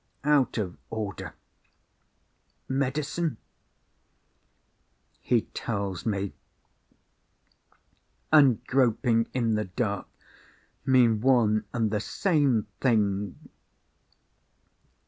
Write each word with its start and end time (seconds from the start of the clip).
out 0.23 0.57
of 0.57 0.75
order... 0.89 1.35
medicine... 2.67 3.37
he 5.19 5.41
tells 5.53 6.07
me... 6.07 6.33
and 8.33 8.65
groping 8.65 9.27
in 9.31 9.53
the 9.53 9.65
dark 9.65 10.07
mean 10.87 11.21
one 11.21 11.65
and 11.71 11.91
the 11.91 11.99
same 11.99 12.65
thing 12.79 13.47